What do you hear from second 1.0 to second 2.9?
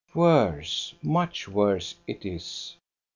much worse it is.